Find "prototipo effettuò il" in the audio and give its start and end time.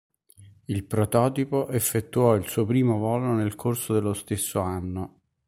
0.85-2.47